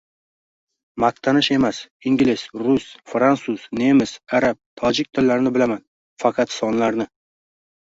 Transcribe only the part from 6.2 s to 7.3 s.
Faqat sonlarni..